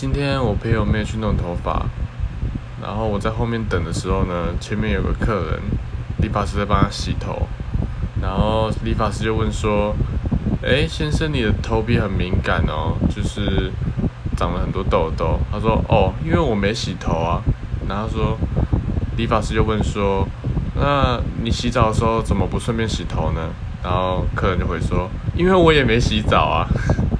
[0.00, 1.84] 今天我陪我妹去弄头发，
[2.80, 5.60] 然后我在后面等的时候呢，前面有个客人，
[6.18, 7.48] 理发师在帮他洗头，
[8.22, 9.96] 然后理发师就问说
[10.62, 13.72] ：“哎，先生，你的头皮很敏感哦，就是
[14.36, 17.42] 长了很多痘痘。”他说：“哦，因为我没洗头啊。”
[17.88, 18.38] 然后说，
[19.16, 20.24] 理发师就问说
[20.78, 23.50] ：“那你洗澡的时候怎么不顺便洗头呢？”
[23.82, 26.68] 然后客人就会说：“因为我也没洗澡啊。”